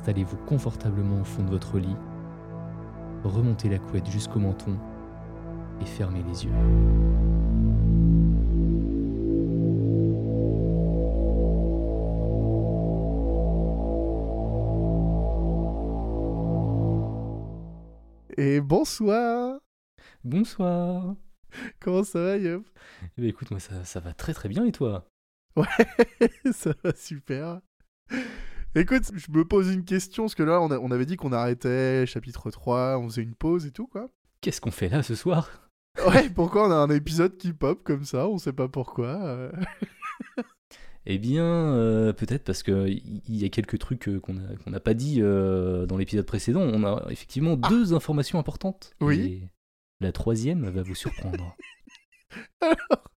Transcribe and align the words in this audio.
Installez-vous 0.00 0.38
confortablement 0.46 1.20
au 1.20 1.24
fond 1.24 1.42
de 1.42 1.50
votre 1.50 1.78
lit, 1.78 1.94
remontez 3.22 3.68
la 3.68 3.78
couette 3.78 4.08
jusqu'au 4.08 4.38
menton 4.38 4.74
et 5.78 5.84
fermez 5.84 6.22
les 6.22 6.46
yeux. 6.46 6.52
Et 18.38 18.62
bonsoir 18.62 19.60
Bonsoir 20.24 21.14
Comment 21.78 22.04
ça 22.04 22.22
va, 22.22 22.36
Yop 22.38 22.66
Eh 23.18 23.20
ben, 23.20 23.28
écoute, 23.28 23.50
moi 23.50 23.60
ça, 23.60 23.84
ça 23.84 24.00
va 24.00 24.14
très 24.14 24.32
très 24.32 24.48
bien 24.48 24.64
et 24.64 24.72
toi? 24.72 25.10
Ouais, 25.56 25.66
ça 26.52 26.72
va 26.82 26.94
super. 26.94 27.60
Écoute, 28.74 29.10
je 29.14 29.30
me 29.32 29.44
pose 29.44 29.72
une 29.72 29.84
question, 29.84 30.24
parce 30.24 30.34
que 30.34 30.42
là, 30.44 30.60
on, 30.60 30.70
a- 30.70 30.78
on 30.78 30.90
avait 30.90 31.06
dit 31.06 31.16
qu'on 31.16 31.32
arrêtait 31.32 32.06
chapitre 32.06 32.50
3, 32.50 32.98
on 32.98 33.08
faisait 33.08 33.22
une 33.22 33.34
pause 33.34 33.66
et 33.66 33.72
tout, 33.72 33.86
quoi. 33.88 34.08
Qu'est-ce 34.40 34.60
qu'on 34.60 34.70
fait 34.70 34.88
là 34.88 35.02
ce 35.02 35.14
soir? 35.14 35.50
Ouais, 36.06 36.30
pourquoi 36.30 36.68
on 36.68 36.70
a 36.70 36.76
un 36.76 36.88
épisode 36.90 37.36
qui 37.36 37.52
pop 37.52 37.82
comme 37.82 38.04
ça? 38.04 38.28
On 38.28 38.38
sait 38.38 38.52
pas 38.52 38.68
pourquoi. 38.68 39.08
euh. 39.22 39.50
Eh 41.04 41.18
bien, 41.18 41.44
euh, 41.44 42.12
peut-être 42.12 42.44
parce 42.44 42.62
que 42.62 42.86
il 42.86 43.20
y, 43.28 43.38
y 43.38 43.44
a 43.44 43.48
quelques 43.48 43.78
trucs 43.80 44.08
euh, 44.08 44.20
qu'on 44.20 44.34
n'a 44.34 44.80
pas 44.80 44.94
dit 44.94 45.20
dans 45.20 45.96
l'épisode 45.98 46.24
précédent. 46.26 46.60
On 46.60 46.84
a 46.84 47.10
effectivement 47.10 47.56
deux 47.56 47.92
informations 47.92 48.38
importantes. 48.38 48.94
Oui. 49.00 49.20
Et 49.20 49.48
la 50.00 50.12
troisième 50.12 50.70
va 50.70 50.82
vous 50.82 50.94
surprendre. 50.94 51.56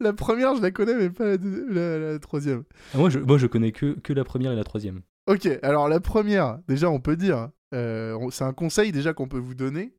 La 0.00 0.12
première, 0.12 0.54
je 0.56 0.62
la 0.62 0.70
connais, 0.70 0.94
mais 0.94 1.10
pas 1.10 1.24
la, 1.26 1.36
deux- 1.38 1.66
la- 1.68 2.12
la 2.12 2.18
troisième. 2.18 2.64
Ah, 2.94 2.98
moi, 2.98 3.10
je, 3.10 3.18
moi, 3.18 3.36
je 3.38 3.46
connais 3.46 3.72
que, 3.72 3.98
que 3.98 4.12
la 4.12 4.24
première 4.24 4.52
et 4.52 4.56
la 4.56 4.64
troisième. 4.64 5.00
Ok, 5.26 5.48
alors 5.62 5.88
la 5.88 6.00
première, 6.00 6.58
déjà, 6.68 6.88
on 6.90 7.00
peut 7.00 7.16
dire, 7.16 7.50
euh, 7.74 8.16
c'est 8.30 8.44
un 8.44 8.52
conseil 8.52 8.92
déjà 8.92 9.12
qu'on 9.12 9.28
peut 9.28 9.38
vous 9.38 9.54
donner 9.54 9.92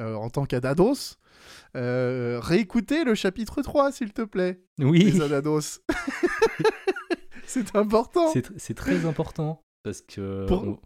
euh, 0.00 0.14
en 0.14 0.28
tant 0.30 0.44
qu'Adados. 0.44 1.16
Euh, 1.76 2.38
réécoutez 2.42 3.04
le 3.04 3.14
chapitre 3.14 3.62
3, 3.62 3.92
s'il 3.92 4.12
te 4.12 4.22
plaît, 4.22 4.60
Oui, 4.78 5.04
les 5.04 5.20
Adados. 5.22 5.80
c'est 7.46 7.74
important. 7.76 8.28
c'est 8.32 8.46
tr- 8.50 8.54
c'est 8.58 8.74
très 8.74 9.06
important 9.06 9.62
parce 9.82 10.02
que. 10.02 10.46
Pour- 10.46 10.64
on- 10.64 10.78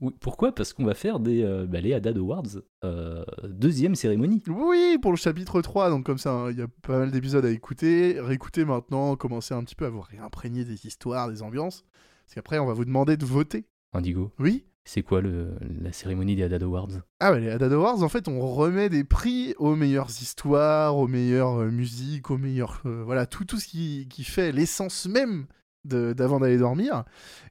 oui, 0.00 0.12
pourquoi? 0.20 0.54
Parce 0.54 0.72
qu'on 0.72 0.84
va 0.84 0.94
faire 0.94 1.20
des, 1.20 1.42
euh, 1.42 1.66
bah, 1.66 1.80
les 1.80 1.94
Haddad 1.94 2.18
Awards, 2.18 2.42
euh, 2.84 3.24
deuxième 3.48 3.94
cérémonie. 3.94 4.42
Oui, 4.46 4.98
pour 5.00 5.10
le 5.10 5.16
chapitre 5.16 5.62
3, 5.62 5.88
donc 5.90 6.04
comme 6.04 6.18
ça, 6.18 6.32
hein, 6.32 6.50
il 6.50 6.58
y 6.58 6.62
a 6.62 6.68
pas 6.82 6.98
mal 6.98 7.10
d'épisodes 7.10 7.44
à 7.44 7.50
écouter. 7.50 8.20
Réécoutez 8.20 8.64
maintenant, 8.64 9.16
commencez 9.16 9.54
un 9.54 9.64
petit 9.64 9.74
peu 9.74 9.86
à 9.86 9.90
vous 9.90 10.02
réimprégner 10.02 10.64
des 10.64 10.86
histoires, 10.86 11.30
des 11.30 11.42
ambiances. 11.42 11.84
Parce 12.26 12.34
qu'après, 12.34 12.58
on 12.58 12.66
va 12.66 12.74
vous 12.74 12.84
demander 12.84 13.16
de 13.16 13.24
voter. 13.24 13.64
Indigo, 13.92 14.32
Oui 14.38 14.66
c'est 14.88 15.02
quoi 15.02 15.20
le, 15.20 15.56
la 15.82 15.92
cérémonie 15.92 16.36
des 16.36 16.44
Haddad 16.44 16.62
Awards? 16.62 17.00
Ah 17.18 17.32
ouais, 17.32 17.40
les 17.40 17.50
Haddad 17.50 17.72
Awards, 17.72 18.04
en 18.04 18.08
fait, 18.08 18.28
on 18.28 18.38
remet 18.38 18.88
des 18.88 19.02
prix 19.02 19.52
aux 19.58 19.74
meilleures 19.74 20.10
histoires, 20.10 20.96
aux 20.96 21.08
meilleures 21.08 21.60
euh, 21.60 21.70
musiques, 21.72 22.30
aux 22.30 22.38
meilleurs... 22.38 22.82
euh, 22.86 23.02
voilà, 23.04 23.26
tout, 23.26 23.44
tout 23.44 23.58
ce 23.58 23.66
qui, 23.66 24.06
qui 24.08 24.22
fait 24.22 24.52
l'essence 24.52 25.06
même 25.06 25.46
d'avant 25.84 26.38
d'aller 26.38 26.58
dormir. 26.58 27.04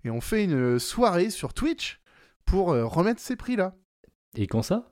Et 0.05 0.09
on 0.09 0.22
fait 0.22 0.45
une 0.45 0.79
soirée 0.79 1.29
sur 1.29 1.53
Twitch 1.53 2.00
pour 2.45 2.72
euh, 2.72 2.85
remettre 2.85 3.19
ces 3.22 3.35
prix-là. 3.35 3.73
Et 4.35 4.47
quand 4.47 4.61
ça? 4.61 4.91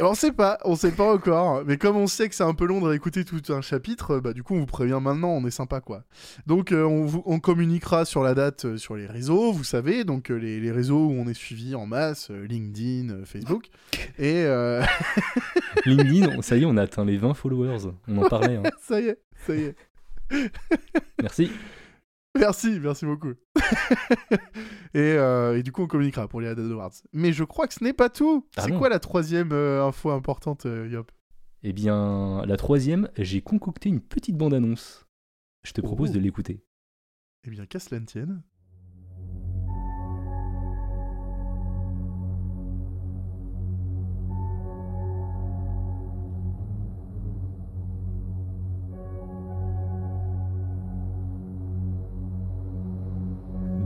On 0.00 0.14
sait 0.14 0.32
pas, 0.32 0.58
on 0.64 0.74
sait 0.76 0.90
pas 0.90 1.10
encore, 1.14 1.62
mais 1.64 1.76
comme 1.78 1.96
on 1.96 2.08
sait 2.08 2.28
que 2.28 2.34
c'est 2.34 2.42
un 2.44 2.52
peu 2.52 2.66
long 2.66 2.80
de 2.80 2.86
réécouter 2.86 3.24
tout 3.24 3.40
un 3.50 3.60
chapitre, 3.60 4.18
bah 4.18 4.32
du 4.32 4.42
coup 4.42 4.54
on 4.54 4.60
vous 4.60 4.66
prévient 4.66 4.98
maintenant, 5.00 5.30
on 5.30 5.46
est 5.46 5.50
sympa 5.52 5.80
quoi. 5.80 6.02
Donc 6.46 6.72
euh, 6.72 6.82
on, 6.82 7.04
vous- 7.06 7.22
on 7.26 7.38
communiquera 7.38 8.04
sur 8.04 8.22
la 8.22 8.34
date 8.34 8.64
euh, 8.64 8.76
sur 8.76 8.96
les 8.96 9.06
réseaux, 9.06 9.52
vous 9.52 9.64
savez, 9.64 10.02
donc 10.04 10.30
euh, 10.30 10.34
les, 10.34 10.60
les 10.60 10.72
réseaux 10.72 11.06
où 11.06 11.12
on 11.12 11.26
est 11.28 11.34
suivi 11.34 11.74
en 11.76 11.86
masse, 11.86 12.30
LinkedIn, 12.30 13.24
Facebook, 13.24 13.68
et 14.18 14.44
LinkedIn, 15.86 16.42
ça 16.42 16.56
y 16.56 16.62
est, 16.62 16.66
on 16.66 16.76
a 16.76 16.82
atteint 16.82 17.04
les 17.04 17.16
20 17.16 17.34
followers. 17.34 17.90
On 18.08 18.18
en 18.18 18.28
parlait. 18.28 18.56
hein. 18.56 18.62
ça 18.82 19.00
y 19.00 19.06
est, 19.06 19.18
ça 19.46 19.54
y 19.54 19.62
est. 19.62 19.76
Merci. 21.22 21.50
Merci, 22.38 22.78
merci 22.80 23.04
beaucoup. 23.06 23.32
et, 24.94 24.98
euh, 24.98 25.58
et 25.58 25.62
du 25.62 25.72
coup 25.72 25.82
on 25.82 25.86
communiquera 25.86 26.28
pour 26.28 26.40
les 26.40 26.48
Haddad 26.48 26.70
Awards. 26.70 26.92
Mais 27.12 27.32
je 27.32 27.44
crois 27.44 27.66
que 27.66 27.74
ce 27.74 27.82
n'est 27.84 27.92
pas 27.92 28.08
tout. 28.10 28.46
Ah 28.56 28.62
c'est 28.64 28.72
quoi 28.72 28.88
la 28.88 28.98
troisième 28.98 29.52
euh, 29.52 29.84
info 29.84 30.10
importante, 30.10 30.66
euh, 30.66 30.88
Yop? 30.88 31.10
Eh 31.64 31.72
bien, 31.72 32.44
la 32.46 32.56
troisième, 32.56 33.08
j'ai 33.16 33.42
concocté 33.42 33.88
une 33.88 34.00
petite 34.00 34.36
bande-annonce. 34.36 35.06
Je 35.64 35.72
te 35.72 35.80
propose 35.80 36.10
Oh. 36.10 36.14
de 36.14 36.18
l'écouter. 36.20 36.62
Eh 37.44 37.50
bien 37.50 37.66
qu'à 37.66 37.80
cela 37.80 38.00
ne 38.00 38.06
tienne. 38.06 38.42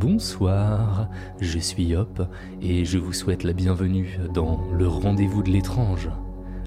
Bonsoir, 0.02 1.08
je 1.40 1.60
suis 1.60 1.84
Yop 1.84 2.22
et 2.60 2.84
je 2.84 2.98
vous 2.98 3.12
souhaite 3.12 3.44
la 3.44 3.52
bienvenue 3.52 4.18
dans 4.34 4.60
Le 4.76 4.88
Rendez-vous 4.88 5.44
de 5.44 5.50
l'étrange. 5.50 6.10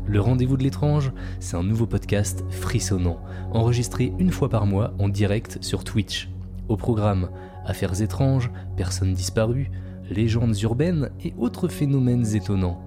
Le 0.08 0.22
Rendez-vous 0.22 0.56
de 0.56 0.64
l'étrange, 0.64 1.12
c'est 1.42 1.58
un 1.58 1.64
nouveau 1.64 1.86
podcast 1.86 2.46
frissonnant, 2.50 3.20
enregistré 3.52 4.14
une 4.20 4.32
fois 4.32 4.48
par 4.48 4.66
mois 4.66 4.94
en 5.00 5.10
direct 5.10 5.58
sur 5.60 5.84
Twitch. 5.84 6.30
Au 6.70 6.78
programme 6.78 7.28
Affaires 7.66 8.02
étranges, 8.02 8.52
personnes 8.78 9.14
disparues, 9.14 9.70
légendes 10.10 10.58
urbaines 10.62 11.10
et 11.22 11.34
autres 11.38 11.68
phénomènes 11.68 12.38
étonnants. 12.38 12.82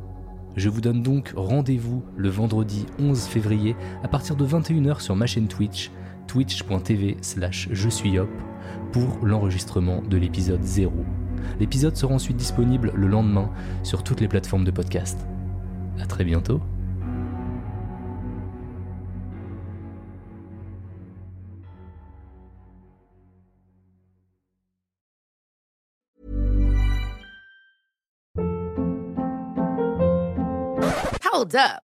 Je 0.56 0.70
vous 0.70 0.80
donne 0.80 1.02
donc 1.02 1.34
rendez-vous 1.36 2.02
le 2.16 2.30
vendredi 2.30 2.86
11 2.98 3.20
février 3.24 3.76
à 4.02 4.08
partir 4.08 4.34
de 4.34 4.46
21h 4.46 5.00
sur 5.00 5.14
ma 5.14 5.26
chaîne 5.26 5.48
Twitch, 5.48 5.90
twitch.tv 6.28 7.16
slash 7.20 7.68
je 7.72 7.88
suis 7.88 8.10
Yop, 8.10 8.30
pour 8.92 9.26
l'enregistrement 9.26 10.02
de 10.02 10.16
l'épisode 10.16 10.62
0. 10.62 10.92
L'épisode 11.58 11.96
sera 11.96 12.14
ensuite 12.14 12.36
disponible 12.36 12.92
le 12.94 13.08
lendemain 13.08 13.50
sur 13.82 14.04
toutes 14.04 14.20
les 14.20 14.28
plateformes 14.28 14.64
de 14.64 14.70
podcast. 14.70 15.18
A 16.00 16.06
très 16.06 16.24
bientôt. 16.24 16.60
Hold 31.32 31.54
up. 31.54 31.87